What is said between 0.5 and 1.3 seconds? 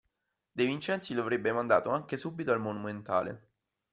De Vincenzi lo